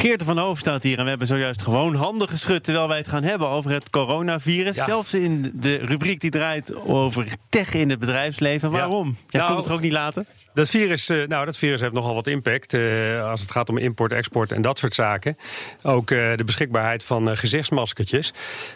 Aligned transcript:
Geert 0.00 0.22
van 0.22 0.38
Hoofd 0.38 0.60
staat 0.60 0.82
hier 0.82 0.98
en 0.98 1.02
we 1.02 1.08
hebben 1.08 1.26
zojuist 1.26 1.62
gewoon 1.62 1.94
handen 1.94 2.28
geschud 2.28 2.64
terwijl 2.64 2.88
wij 2.88 2.96
het 2.96 3.08
gaan 3.08 3.22
hebben 3.22 3.48
over 3.48 3.70
het 3.70 3.90
coronavirus. 3.90 4.76
Ja. 4.76 4.84
Zelfs 4.84 5.14
in 5.14 5.52
de 5.54 5.76
rubriek 5.76 6.20
die 6.20 6.30
draait 6.30 6.74
over 6.74 7.26
tech 7.48 7.74
in 7.74 7.90
het 7.90 7.98
bedrijfsleven. 7.98 8.70
Waarom? 8.70 9.16
Jij 9.28 9.40
Nou, 9.40 9.46
kon 9.46 9.56
het 9.56 9.66
er 9.66 9.72
ook 9.72 9.80
niet 9.80 9.92
laten? 9.92 10.26
Dat 10.54 10.68
virus, 10.68 11.08
eh, 11.08 11.26
nou, 11.26 11.44
dat 11.44 11.56
virus 11.56 11.80
heeft 11.80 11.92
nogal 11.92 12.14
wat 12.14 12.26
impact 12.26 12.74
eh, 12.74 13.30
als 13.30 13.40
het 13.40 13.50
gaat 13.50 13.68
om 13.68 13.78
import, 13.78 14.12
export 14.12 14.52
en 14.52 14.62
dat 14.62 14.78
soort 14.78 14.94
zaken. 14.94 15.36
Ook 15.82 16.10
eh, 16.10 16.36
de 16.36 16.44
beschikbaarheid 16.44 17.04
van 17.04 17.30
eh, 17.30 17.36
gezichtsmaskertjes. 17.36 18.32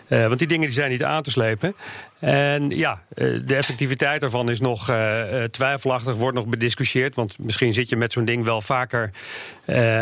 Want 0.09 0.38
die 0.38 0.48
dingen 0.48 0.66
die 0.66 0.75
zijn 0.75 0.91
niet 0.91 1.04
aan 1.04 1.22
te 1.22 1.30
slepen. 1.30 1.75
En 2.18 2.70
ja, 2.70 3.02
de 3.45 3.54
effectiviteit 3.54 4.20
daarvan 4.20 4.50
is 4.50 4.61
nog 4.61 4.93
twijfelachtig, 5.50 6.14
wordt 6.14 6.36
nog 6.36 6.46
bediscussieerd. 6.46 7.14
Want 7.14 7.38
misschien 7.38 7.72
zit 7.72 7.88
je 7.88 7.96
met 7.96 8.12
zo'n 8.12 8.25
ding 8.25 8.45
wel 8.45 8.61
vaker 8.61 9.11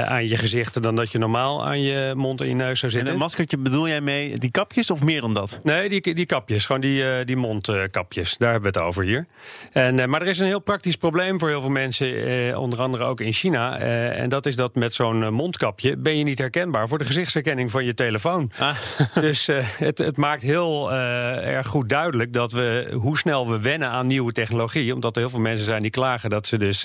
aan 0.04 0.28
je 0.28 0.36
gezicht 0.36 0.82
dan 0.82 0.96
dat 0.96 1.11
je 1.11 1.11
normaal 1.18 1.66
aan 1.66 1.80
je 1.80 2.12
mond 2.16 2.40
en 2.40 2.48
je 2.48 2.54
neus 2.54 2.78
zou 2.78 2.92
En 2.92 2.98
zitten. 2.98 3.12
een 3.12 3.18
maskertje 3.18 3.58
bedoel 3.58 3.88
jij 3.88 4.00
mee 4.00 4.38
die 4.38 4.50
kapjes 4.50 4.90
of 4.90 5.02
meer 5.02 5.20
dan 5.20 5.34
dat? 5.34 5.60
Nee, 5.62 5.88
die, 5.88 6.14
die 6.14 6.26
kapjes, 6.26 6.66
gewoon 6.66 6.80
die, 6.80 7.10
eh, 7.10 7.26
die 7.26 7.36
mondkapjes. 7.36 8.36
Daar 8.36 8.52
hebben 8.52 8.72
we 8.72 8.78
het 8.78 8.88
over 8.88 9.04
hier. 9.04 9.26
En, 9.72 9.98
eh, 9.98 10.06
maar 10.06 10.20
er 10.22 10.28
is 10.28 10.38
een 10.38 10.46
heel 10.46 10.60
praktisch 10.60 10.96
probleem 10.96 11.38
voor 11.38 11.48
heel 11.48 11.60
veel 11.60 11.70
mensen, 11.70 12.26
eh, 12.26 12.60
onder 12.60 12.80
andere 12.80 13.04
ook 13.04 13.20
in 13.20 13.32
China. 13.32 13.78
En 13.78 14.28
dat 14.28 14.46
is 14.46 14.56
dat 14.56 14.74
met 14.74 14.94
zo'n 14.94 15.32
mondkapje 15.32 15.96
ben 15.96 16.18
je 16.18 16.24
niet 16.24 16.38
herkenbaar 16.38 16.88
voor 16.88 16.98
de 16.98 17.04
gezichtsherkenning 17.04 17.70
van 17.70 17.84
je 17.84 17.94
telefoon. 17.94 18.50
Ah. 18.58 18.76
Dus 19.20 19.48
het, 19.78 19.98
het 19.98 20.16
maakt 20.16 20.42
heel 20.42 20.92
erg 20.92 21.66
goed 21.66 21.88
duidelijk 21.88 22.32
dat 22.32 22.52
we 22.52 22.88
hoe 22.92 23.18
snel 23.18 23.50
we 23.50 23.60
wennen 23.60 23.88
aan 23.88 24.06
nieuwe 24.06 24.32
technologie. 24.32 24.94
Omdat 24.94 25.14
er 25.14 25.20
heel 25.20 25.30
veel 25.30 25.40
mensen 25.40 25.64
zijn 25.64 25.82
die 25.82 25.90
klagen 25.90 26.30
dat 26.30 26.46
ze 26.46 26.58
dus 26.58 26.82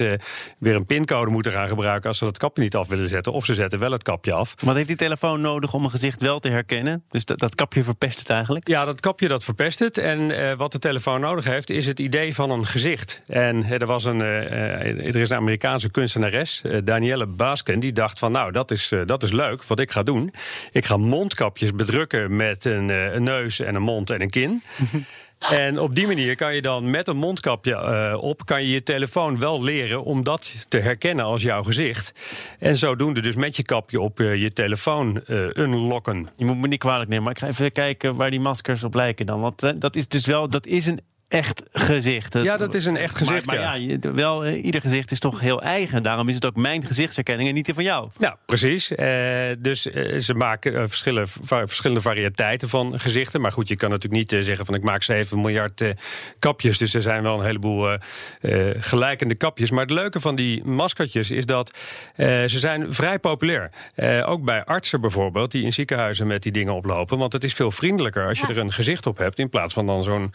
weer 0.58 0.76
een 0.76 0.86
pincode 0.86 1.32
moeten 1.32 1.52
gaan 1.52 1.68
gebruiken 1.68 2.08
als 2.10 2.18
ze 2.18 2.26
dat 2.26 2.38
kapje 2.38 2.64
niet 2.64 2.76
af 2.76 2.88
willen 2.88 3.08
zetten. 3.08 3.34
Of 3.34 3.46
ze 3.46 3.54
zetten 3.54 3.80
wel 3.80 3.92
het 3.92 4.04
kapje 4.04 4.17
af. 4.26 4.54
Wat 4.64 4.76
heeft 4.76 4.88
die 4.88 4.98
telefoon 4.98 5.42
nodig 5.42 5.74
om 5.74 5.84
een 5.84 5.92
gezicht 5.92 6.22
wel 6.22 6.40
te 6.40 6.50
herkennen? 6.50 7.04
Dus 7.10 7.26
dat, 7.26 7.40
dat 7.40 7.56
kapje 7.56 7.84
verpest 7.84 8.20
het 8.20 8.30
eigenlijk? 8.30 8.68
Ja, 8.68 8.86
dat 8.86 9.00
kapje 9.00 9.28
dat 9.28 9.44
verpest 9.44 9.80
het. 9.80 9.98
En 9.98 10.50
eh, 10.50 10.58
wat 10.58 10.72
de 10.72 10.80
telefoon 10.80 11.20
nodig 11.20 11.46
heeft, 11.46 11.70
is 11.70 11.86
het 11.86 12.00
idee 12.00 12.36
van 12.36 12.52
een 12.52 12.66
gezicht. 12.66 13.22
En 13.28 13.64
eh, 13.64 13.82
er, 13.82 13.86
was 13.86 14.06
een, 14.06 14.22
eh, 14.22 14.46
eh, 14.46 15.08
er 15.08 15.16
is 15.16 15.30
een 15.30 15.38
Amerikaanse 15.38 15.92
kunstenares, 15.92 16.62
Danielle 16.84 17.26
Basken, 17.26 17.80
die 17.80 17.94
dacht 17.94 18.20
van 18.20 18.32
nou, 18.32 18.52
dat 18.52 18.72
is, 18.72 18.92
eh, 18.92 19.02
dat 19.06 19.24
is 19.24 19.32
leuk. 19.32 19.64
Wat 19.64 19.80
ik 19.80 19.92
ga 19.92 20.04
doen, 20.04 20.34
ik 20.72 20.86
ga 20.86 20.98
mondkapjes 20.98 21.74
bedrukken 21.74 22.36
met 22.36 22.66
een, 22.66 22.90
eh, 22.90 23.14
een 23.14 23.24
neus 23.24 23.60
en 23.60 23.76
een 23.76 23.82
mond 23.82 24.10
en 24.10 24.22
een 24.22 24.30
kin. 24.30 24.64
En 25.40 25.80
op 25.80 25.96
die 25.96 26.08
manier 26.08 26.36
kan 26.36 26.56
je 26.56 26.62
dan 26.62 26.90
met 26.90 27.08
een 27.08 27.18
mondkapje 27.18 27.76
eh, 27.76 28.18
op, 28.24 28.46
kan 28.46 28.64
je 28.64 28.70
je 28.70 28.84
telefoon 28.84 29.40
wel 29.40 29.64
leren 29.64 30.04
om 30.04 30.24
dat 30.24 30.66
te 30.70 30.80
herkennen 30.80 31.26
als 31.26 31.42
jouw 31.42 31.64
gezicht. 31.64 32.12
En 32.60 32.78
zodoende 32.78 33.22
dus 33.22 33.36
met 33.36 33.56
je 33.56 33.64
kapje 33.64 34.02
op 34.02 34.20
eh, 34.20 34.36
je 34.36 34.54
telefoon 34.54 35.22
eh 35.26 35.50
unlocken. 35.54 36.30
Je 36.36 36.46
moet 36.46 36.58
me 36.58 36.68
niet 36.68 36.80
kwalijk 36.80 37.10
nemen, 37.10 37.24
maar 37.24 37.34
ik 37.34 37.40
ga 37.40 37.48
even 37.48 37.72
kijken 37.72 38.16
waar 38.16 38.30
die 38.30 38.40
maskers 38.40 38.84
op 38.84 38.94
lijken 38.94 39.26
dan. 39.26 39.40
Want 39.40 39.82
dat 39.82 39.96
is 39.96 40.08
dus 40.08 40.26
wel, 40.26 40.50
dat 40.50 40.66
is 40.66 40.86
een 40.86 41.00
echt 41.28 41.64
gezicht. 41.72 42.34
Ja, 42.34 42.58
dat 42.58 42.74
is 42.74 42.86
een 42.86 42.98
echt 42.98 43.18
gezicht, 43.18 43.46
Maar, 43.46 43.56
maar 43.56 43.80
ja. 43.80 43.98
wel, 44.14 44.46
eh, 44.46 44.64
ieder 44.66 44.82
gezicht 44.82 45.12
is 45.12 45.20
toch 45.20 45.40
heel 45.40 45.62
eigen. 45.62 46.04
Daarom 46.04 46.30
is 46.30 46.36
het 46.36 46.46
ook 46.46 46.56
mijn 46.56 46.84
gezichtsherkenning 46.84 47.50
en 47.50 47.56
niet 47.56 47.66
die 47.66 47.74
van 47.74 47.84
jou. 47.84 48.10
Ja, 48.18 48.38
precies. 48.46 48.92
Eh, 48.96 49.08
dus 49.60 49.90
eh, 49.92 50.18
ze 50.20 50.34
maken 50.34 50.90
verschillen, 50.90 51.28
va- 51.28 51.68
verschillende 51.68 52.02
variëteiten 52.02 52.70
van 52.70 53.00
gezichten. 53.00 53.42
Maar 53.42 53.52
goed, 53.52 53.68
je 53.68 53.76
kan 53.76 53.90
natuurlijk 53.90 54.32
niet 54.32 54.44
zeggen 54.46 54.66
van 54.66 54.76
ik 54.76 54.84
maak 54.84 55.04
7 55.04 55.42
miljard 55.42 55.82
eh, 55.82 55.90
kapjes. 56.40 56.78
Dus 56.78 56.94
er 56.94 57.02
zijn 57.02 57.24
wel 57.24 57.40
een 57.40 57.46
heleboel 57.46 57.98
gelijkende 58.80 59.36
kapjes. 59.36 59.70
Maar 59.72 59.82
het 59.82 59.92
leuke 59.92 60.20
van 60.20 60.36
die 60.36 60.64
maskertjes 60.64 61.32
is 61.32 61.46
dat 61.46 61.72
eh, 62.16 62.28
ze 62.28 62.60
zijn 62.60 62.94
vrij 62.94 63.20
populair. 63.20 63.70
Eh, 63.96 64.30
ook 64.30 64.44
bij 64.44 64.64
artsen 64.66 65.02
bijvoorbeeld, 65.02 65.52
die 65.52 65.64
in 65.64 65.74
ziekenhuizen 65.74 66.28
met 66.28 66.44
die 66.44 66.52
dingen 66.52 66.74
oplopen. 66.74 67.18
Want 67.18 67.34
het 67.34 67.44
is 67.44 67.54
veel 67.54 67.72
vriendelijker 67.72 68.28
als 68.28 68.40
je 68.40 68.48
er 68.48 68.58
een 68.58 68.72
gezicht 68.74 69.06
op 69.08 69.18
hebt... 69.18 69.40
in 69.40 69.50
plaats 69.50 69.74
van 69.74 69.86
dan 69.86 70.04
zo'n 70.04 70.34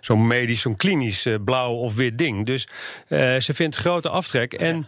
zo'n 0.00 0.25
medisch, 0.26 0.60
zo'n 0.60 0.76
klinisch 0.76 1.26
eh, 1.26 1.34
blauw 1.44 1.74
of 1.74 1.94
wit 1.94 2.18
ding. 2.18 2.46
Dus 2.46 2.68
eh, 3.08 3.36
ze 3.36 3.54
vindt 3.54 3.76
grote 3.76 4.08
aftrek. 4.08 4.52
En 4.52 4.86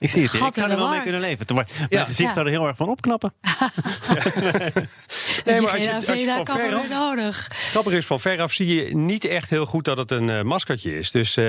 Ik 0.00 0.10
zie 0.10 0.22
het. 0.22 0.30
Gat 0.30 0.48
Ik 0.48 0.54
zou 0.54 0.70
er 0.70 0.76
wel 0.76 0.88
mee 0.88 1.02
kunnen 1.02 1.20
leven. 1.20 1.54
Mijn 1.54 1.66
Ja. 1.88 2.04
gezicht 2.04 2.34
zou 2.34 2.46
er 2.46 2.52
heel 2.52 2.66
erg 2.66 2.76
van 2.76 2.88
opknappen. 2.88 3.32
Nee, 5.44 5.60
maar 5.60 5.72
als 5.72 5.84
je, 5.84 5.94
als 5.94 6.04
je 6.06 6.32
van 6.34 6.44
kan 6.44 6.56
ver 6.56 6.68
er 6.68 6.74
af- 6.74 6.88
weer 6.88 6.96
nodig. 6.98 7.48
Grappig 7.52 7.92
is, 7.92 8.06
van 8.06 8.20
veraf 8.20 8.52
zie 8.52 8.74
je 8.84 8.96
niet 8.96 9.24
echt 9.24 9.50
heel 9.50 9.66
goed 9.66 9.84
dat 9.84 9.96
het 9.96 10.10
een 10.10 10.30
eh, 10.30 10.42
maskertje 10.42 10.98
is. 10.98 11.10
Dus, 11.10 11.36
eh, 11.36 11.48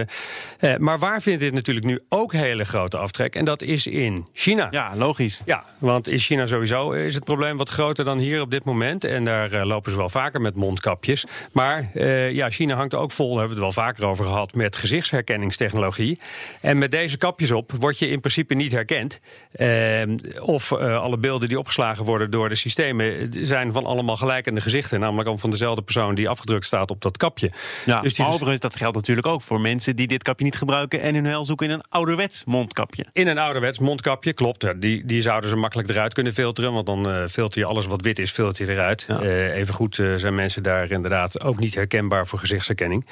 eh, 0.59 0.77
maar 0.77 0.99
waar 0.99 1.21
vindt 1.21 1.39
dit 1.39 1.53
natuurlijk 1.53 1.85
nu 1.85 1.99
ook 2.09 2.33
hele 2.33 2.63
grote 2.65 2.97
aftrek? 2.97 3.35
En 3.35 3.45
dat 3.45 3.61
is 3.61 3.87
in 3.87 4.25
China. 4.33 4.67
Ja, 4.71 4.91
logisch. 4.95 5.39
Ja, 5.45 5.63
want 5.79 6.07
in 6.07 6.17
China 6.17 6.45
sowieso 6.45 6.91
is 6.91 7.15
het 7.15 7.23
probleem 7.23 7.57
wat 7.57 7.69
groter 7.69 8.05
dan 8.05 8.17
hier 8.17 8.41
op 8.41 8.51
dit 8.51 8.63
moment. 8.63 9.03
En 9.03 9.23
daar 9.25 9.65
lopen 9.65 9.91
ze 9.91 9.97
wel 9.97 10.09
vaker 10.09 10.41
met 10.41 10.55
mondkapjes. 10.55 11.25
Maar 11.51 11.89
ja, 12.31 12.49
China 12.49 12.75
hangt 12.75 12.95
ook 12.95 13.11
vol, 13.11 13.29
daar 13.29 13.39
hebben 13.39 13.57
we 13.57 13.65
het 13.65 13.75
wel 13.75 13.83
vaker 13.85 14.05
over 14.05 14.25
gehad, 14.25 14.53
met 14.53 14.75
gezichtsherkenningstechnologie. 14.75 16.19
En 16.61 16.77
met 16.77 16.91
deze 16.91 17.17
kapjes 17.17 17.51
op 17.51 17.71
word 17.79 17.99
je 17.99 18.09
in 18.09 18.19
principe 18.19 18.39
niet 18.49 18.71
herkend. 18.71 19.19
Eh, 19.51 20.01
of 20.39 20.71
eh, 20.71 21.01
alle 21.01 21.17
beelden 21.17 21.47
die 21.47 21.59
opgeslagen 21.59 22.05
worden 22.05 22.31
door 22.31 22.49
de 22.49 22.55
systemen 22.55 23.05
eh, 23.05 23.27
zijn 23.31 23.71
van 23.71 23.85
allemaal 23.85 24.17
gelijkende 24.17 24.61
gezichten. 24.61 24.99
Namelijk 24.99 25.21
allemaal 25.21 25.41
van 25.41 25.49
dezelfde 25.49 25.81
persoon 25.81 26.15
die 26.15 26.29
afgedrukt 26.29 26.65
staat 26.65 26.91
op 26.91 27.01
dat 27.01 27.17
kapje. 27.17 27.51
Ja, 27.85 28.01
Dus 28.01 28.13
die 28.13 28.25
dus- 28.25 28.33
overigens, 28.33 28.59
dat 28.59 28.75
geldt 28.75 28.95
natuurlijk 28.95 29.27
ook 29.27 29.41
voor 29.41 29.61
mensen 29.61 29.95
die 29.95 30.07
dit 30.07 30.23
kapje 30.23 30.45
niet 30.45 30.55
gebruiken 30.55 31.01
en 31.01 31.13
hun 31.13 31.25
heil 31.25 31.45
zoeken 31.45 31.67
in 31.67 31.73
een 31.73 31.83
ouderwets 31.89 32.43
mondkapje. 32.45 33.05
In 33.13 33.27
een 33.27 33.37
ouderwets 33.37 33.79
mondkapje, 33.79 34.33
klopt. 34.33 34.81
Die, 34.81 35.05
die 35.05 35.21
zouden 35.21 35.49
ze 35.49 35.55
makkelijk 35.55 35.89
eruit 35.89 36.13
kunnen 36.13 36.33
filteren. 36.33 36.73
Want 36.73 36.85
dan 36.85 37.09
eh 37.09 37.27
filter 37.27 37.59
je 37.59 37.65
alles 37.65 37.85
wat 37.85 38.01
wit 38.01 38.19
is, 38.19 38.31
filter 38.31 38.65
je 38.65 38.71
eruit. 38.71 39.05
Ja. 39.07 39.21
Eh, 39.21 39.55
evengoed 39.55 39.95
zijn 40.15 40.35
mensen 40.35 40.63
daar 40.63 40.91
inderdaad 40.91 41.43
ook 41.43 41.59
niet 41.59 41.75
herkenbaar 41.75 42.27
voor 42.27 42.39
gezichtsherkenning. 42.39 43.05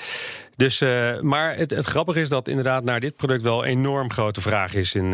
Dus, 0.56 0.80
maar 1.22 1.56
het, 1.56 1.72
het 1.72 1.86
grappige 1.86 2.20
is 2.20 2.30
dat 2.30 2.48
inderdaad 2.48 2.84
naar 2.84 3.00
dit 3.00 3.16
product 3.16 3.42
wel 3.42 3.66
enorm 3.66 4.12
grote 4.12 4.42
vraag 4.42 4.74
is 4.74 4.96
in, 4.96 5.14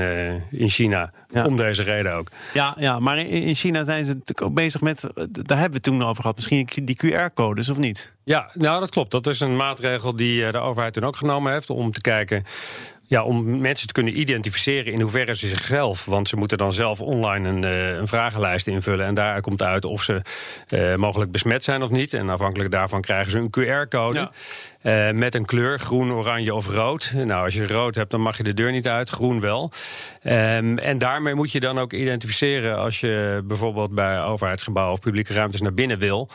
in 0.49 0.69
China. 0.69 1.11
Ja. 1.29 1.45
Om 1.45 1.57
deze 1.57 1.83
reden 1.83 2.13
ook. 2.13 2.27
Ja, 2.53 2.75
ja, 2.79 2.99
maar 2.99 3.17
in, 3.17 3.27
in 3.27 3.55
China 3.55 3.83
zijn 3.83 4.05
ze 4.05 4.11
natuurlijk 4.11 4.41
ook 4.41 4.53
bezig 4.53 4.81
met, 4.81 5.01
daar 5.01 5.59
hebben 5.59 5.69
we 5.69 5.73
het 5.73 5.83
toen 5.83 6.03
over 6.03 6.21
gehad, 6.21 6.35
misschien 6.35 6.67
die 6.83 6.97
QR-codes 7.05 7.69
of 7.69 7.77
niet? 7.77 8.13
Ja, 8.23 8.49
nou 8.53 8.79
dat 8.79 8.89
klopt. 8.89 9.11
Dat 9.11 9.27
is 9.27 9.39
een 9.39 9.55
maatregel 9.55 10.16
die 10.16 10.45
eh, 10.45 10.51
de 10.51 10.57
overheid 10.57 10.93
toen 10.93 11.03
ook 11.03 11.16
genomen 11.16 11.51
heeft 11.51 11.69
om 11.69 11.91
te 11.91 12.01
kijken. 12.01 12.43
Ja, 13.07 13.23
om 13.23 13.59
mensen 13.59 13.88
te 13.88 13.93
kunnen 13.93 14.19
identificeren 14.19 14.93
in 14.93 15.01
hoeverre 15.01 15.35
ze 15.35 15.47
zichzelf. 15.47 16.05
Want 16.05 16.27
ze 16.27 16.35
moeten 16.35 16.57
dan 16.57 16.73
zelf 16.73 17.01
online 17.01 17.49
een, 17.49 17.63
eh, 17.63 17.95
een 17.97 18.07
vragenlijst 18.07 18.67
invullen. 18.67 19.05
En 19.05 19.13
daar 19.13 19.41
komt 19.41 19.61
uit 19.61 19.85
of 19.85 20.03
ze 20.03 20.22
eh, 20.67 20.95
mogelijk 20.95 21.31
besmet 21.31 21.63
zijn 21.63 21.81
of 21.81 21.89
niet. 21.89 22.13
En 22.13 22.29
afhankelijk 22.29 22.72
daarvan 22.72 23.01
krijgen 23.01 23.31
ze 23.31 23.37
een 23.37 23.49
QR-code. 23.49 24.19
Ja. 24.19 24.31
Eh, 24.85 25.12
met 25.12 25.35
een 25.35 25.46
kleur, 25.46 25.79
groen, 25.79 26.13
oranje 26.13 26.53
of 26.53 26.68
rood. 26.68 27.12
Nou, 27.13 27.46
als 27.46 27.53
je 27.53 27.68
rood 27.68 27.96
hebt, 27.96 28.12
dan 28.12 28.22
mag 28.22 28.38
je 28.38 28.44
de 28.44 28.53
deur 28.53 28.72
niet 28.72 28.88
uit. 28.88 29.09
Groen 29.09 29.40
wel. 29.40 29.72
Ehm, 30.22 30.78
en 30.78 30.97
daarmee 30.97 31.35
moet 31.35 31.51
je 31.51 31.59
dan 31.59 31.79
ook 31.79 31.94
identificeren 31.94 32.78
als 32.78 33.00
je 33.00 33.41
bijvoorbeeld 33.44 33.91
bij 33.91 34.23
overheidsgebouwen 34.23 34.94
of 34.94 35.00
publieke 35.00 35.34
ruimtes 35.34 35.62
naar 35.62 35.73
binnen 35.73 36.00
wil. 36.00 36.29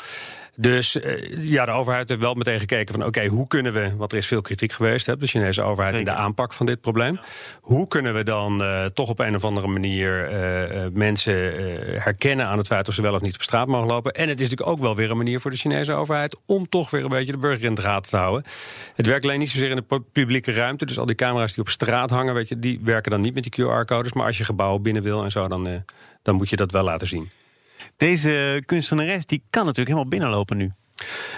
Dus 0.57 1.01
eh, 1.01 1.49
ja, 1.49 1.65
de 1.65 1.71
overheid 1.71 2.09
heeft 2.09 2.21
wel 2.21 2.35
meteen 2.35 2.61
gekeken 2.61 2.95
van 2.95 3.05
oké, 3.05 3.27
hoe 3.27 3.47
kunnen 3.47 3.73
we, 3.73 3.97
want 3.97 4.13
er 4.13 4.19
is 4.19 4.27
veel 4.27 4.43
kritiek 4.43 4.73
geweest 4.73 5.07
hè, 5.07 5.17
de 5.17 5.27
Chinese 5.27 5.63
overheid 5.63 5.95
in 5.95 6.05
de 6.05 6.15
aanpak 6.15 6.53
van 6.53 6.67
dit 6.67 6.81
probleem. 6.81 7.21
Hoe 7.61 7.89
kunnen 7.89 8.15
we 8.15 8.25
dan 8.25 8.63
eh, 8.63 8.85
toch 8.85 9.09
op 9.09 9.19
een 9.19 9.35
of 9.35 9.45
andere 9.45 9.69
manier 9.69 10.31
mensen 10.93 11.35
herkennen 12.01 12.47
aan 12.47 12.59
het 12.59 12.67
feit 12.67 12.89
of 12.89 12.95
ze 12.95 13.03
wel 13.03 13.15
of 13.15 13.21
niet 13.21 13.35
op 13.35 13.43
straat 13.43 13.67
mogen 13.67 13.89
lopen? 13.89 14.13
En 14.13 14.29
het 14.29 14.41
is 14.41 14.49
natuurlijk 14.49 14.71
ook 14.71 14.85
wel 14.85 14.97
weer 14.97 15.11
een 15.11 15.17
manier 15.17 15.41
voor 15.41 15.51
de 15.51 15.57
Chinese 15.57 15.93
overheid 15.93 16.37
om 16.47 16.69
toch 16.69 16.91
weer 16.91 17.03
een 17.03 17.09
beetje 17.09 17.33
de 17.33 17.39
burger 17.39 17.65
in 17.65 17.75
de 17.75 17.83
gaten 17.83 18.11
te 18.11 18.17
houden. 18.17 18.40
Het 18.95 19.07
werkt 19.07 19.25
alleen 19.25 19.39
niet 19.39 19.51
zozeer 19.51 19.71
in 19.71 19.77
de 19.77 19.83
pu- 19.83 20.01
publieke 20.13 20.53
ruimte. 20.53 20.87
Dus 20.87 20.99
al 20.99 21.07
die 21.07 21.15
camera's 21.15 21.53
die 21.55 21.63
op 21.63 21.69
straat 21.69 22.11
hangen, 22.11 22.35
weet 22.35 22.49
je, 22.49 22.59
die 22.59 22.81
werken 22.83 23.11
dan 23.11 23.21
niet 23.21 23.35
met 23.35 23.43
die 23.43 23.53
QR-codes. 23.67 24.13
Maar 24.13 24.27
als 24.27 24.39
je 24.39 24.45
gebouwen 24.45 24.83
binnen 24.83 25.03
wil 25.03 25.25
en 25.25 25.31
zo, 25.31 25.49
dan, 25.49 25.67
eh, 25.67 25.75
dan 26.23 26.35
moet 26.35 26.51
je 26.51 26.57
dat 26.57 26.73
wel 26.73 26.85
laten 26.85 27.07
zien. 27.07 27.31
Deze 27.97 28.63
kunstenares 28.67 29.27
die 29.27 29.43
kan 29.51 29.65
natuurlijk 29.65 29.89
helemaal 29.89 30.11
binnenlopen 30.11 30.57
nu. 30.57 30.73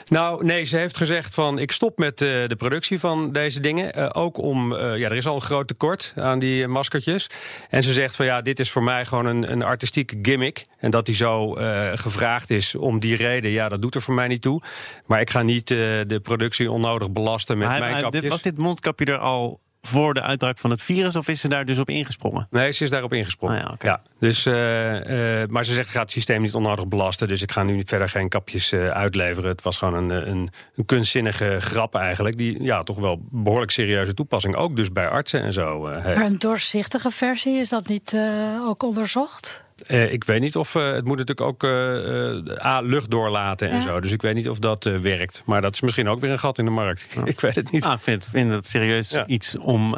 Nou, 0.08 0.44
nee, 0.44 0.64
ze 0.64 0.76
heeft 0.76 0.96
gezegd 0.96 1.34
van 1.34 1.58
ik 1.58 1.72
stop 1.72 1.98
met 1.98 2.20
eh, 2.20 2.28
de 2.28 2.56
productie 2.56 2.98
van 2.98 3.32
deze 3.32 3.60
dingen. 3.60 3.92
Eh, 3.94 4.08
ook 4.12 4.38
om, 4.38 4.74
eh, 4.74 4.98
ja, 4.98 5.08
er 5.08 5.16
is 5.16 5.26
al 5.26 5.34
een 5.34 5.40
groot 5.40 5.68
tekort 5.68 6.12
aan 6.16 6.38
die 6.38 6.66
maskertjes. 6.68 7.26
En 7.70 7.82
ze 7.82 7.92
zegt 7.92 8.16
van 8.16 8.26
ja, 8.26 8.40
dit 8.42 8.60
is 8.60 8.70
voor 8.70 8.82
mij 8.82 9.04
gewoon 9.06 9.26
een, 9.26 9.52
een 9.52 9.62
artistieke 9.62 10.18
gimmick. 10.22 10.66
En 10.78 10.90
dat 10.90 11.06
die 11.06 11.14
zo 11.14 11.50
gevraagd 11.94 12.50
is 12.50 12.74
om 12.74 13.00
die 13.00 13.16
reden, 13.16 13.50
ja, 13.50 13.68
dat 13.68 13.82
doet 13.82 13.94
er 13.94 14.02
voor 14.02 14.14
mij 14.14 14.28
niet 14.28 14.42
toe. 14.42 14.62
Maar 15.06 15.20
ik 15.20 15.30
ga 15.30 15.42
niet 15.42 15.68
de 15.68 16.20
productie 16.22 16.70
onnodig 16.70 17.10
belasten 17.10 17.58
met 17.58 17.68
Maar 17.68 17.78
mijn 17.78 17.92
hij- 17.92 18.02
kapjes. 18.02 18.28
was 18.28 18.42
dit 18.42 18.58
mondkapje 18.58 19.04
er 19.04 19.18
al 19.18 19.60
voor 19.82 20.14
de 20.14 20.22
uitbraak 20.22 20.58
van 20.58 20.70
het 20.70 20.82
virus 20.82 21.16
of 21.16 21.28
is 21.28 21.40
ze 21.40 21.48
daar 21.48 21.64
dus 21.64 21.78
op 21.78 21.88
ingesprongen? 21.88 22.46
Nee, 22.50 22.72
ze 22.72 22.84
is 22.84 22.90
daarop 22.90 23.12
ingesprongen. 23.12 23.64
Ah 23.64 23.74
ja, 23.78 24.02
dus, 24.18 24.46
eh, 24.46 25.42
eh, 25.42 25.48
maar 25.48 25.64
ze 25.64 25.74
zegt, 25.74 25.86
ik 25.86 25.94
ga 25.94 26.00
het 26.00 26.10
systeem 26.10 26.42
niet 26.42 26.54
onnodig 26.54 26.88
belasten. 26.88 27.28
Dus 27.28 27.42
ik 27.42 27.52
ga 27.52 27.62
nu 27.62 27.74
niet 27.74 27.88
verder 27.88 28.08
geen 28.08 28.28
kapjes 28.28 28.72
eh, 28.72 28.88
uitleveren. 28.88 29.50
Het 29.50 29.62
was 29.62 29.78
gewoon 29.78 29.94
een, 29.94 30.30
een, 30.30 30.48
een 30.76 30.86
kunstzinnige 30.86 31.56
grap 31.60 31.94
eigenlijk. 31.94 32.36
Die 32.36 32.62
ja, 32.62 32.82
toch 32.82 32.98
wel 32.98 33.20
behoorlijk 33.30 33.70
serieuze 33.70 34.14
toepassing. 34.14 34.54
Ook 34.56 34.76
dus 34.76 34.92
bij 34.92 35.08
artsen 35.08 35.42
en 35.42 35.52
zo. 35.52 35.86
heeft. 35.86 36.16
Maar 36.16 36.26
een 36.26 36.38
doorzichtige 36.38 37.10
versie, 37.10 37.58
is 37.58 37.68
dat 37.68 37.88
niet 37.88 38.12
eh, 38.12 38.66
ook 38.66 38.82
onderzocht? 38.82 39.62
Uh, 39.92 40.12
ik 40.12 40.24
weet 40.24 40.40
niet 40.40 40.56
of 40.56 40.74
uh, 40.74 40.92
het 40.92 41.04
moet 41.04 41.18
natuurlijk 41.18 41.48
ook 41.48 41.62
uh, 41.62 42.64
A, 42.64 42.80
lucht 42.80 43.10
doorlaten 43.10 43.70
en 43.70 43.76
ja. 43.76 43.82
zo. 43.82 44.00
Dus 44.00 44.12
ik 44.12 44.22
weet 44.22 44.34
niet 44.34 44.48
of 44.48 44.58
dat 44.58 44.84
werkt. 44.84 45.42
Maar 45.46 45.60
dat 45.60 45.74
is 45.74 45.80
misschien 45.80 46.08
ook 46.08 46.20
weer 46.20 46.30
een 46.30 46.38
gat 46.38 46.58
in 46.58 46.64
de 46.64 46.70
markt. 46.70 47.06
Ja. 47.14 47.24
ik 47.34 47.40
weet 47.40 47.54
het 47.54 47.70
niet. 47.70 47.84
Ah, 47.84 47.92
ik 47.92 47.98
vind, 47.98 48.24
vind 48.30 48.50
dat 48.50 48.66
serieus 48.66 49.10
ja. 49.10 49.26
iets 49.26 49.56
om 49.58 49.92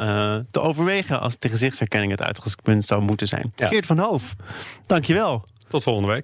te 0.51 0.59
overwegen 0.59 1.19
als 1.19 1.39
de 1.39 1.49
gezichtsherkenning 1.49 2.11
het 2.11 2.21
uitgangspunt 2.21 2.85
zou 2.85 3.01
moeten 3.01 3.27
zijn. 3.27 3.53
Geert 3.55 3.85
van 3.85 3.97
Hoof, 3.97 4.35
dankjewel. 4.85 5.43
Tot 5.67 5.83
volgende 5.83 6.11
week. 6.11 6.23